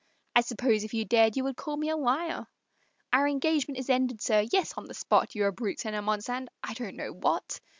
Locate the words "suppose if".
0.41-0.95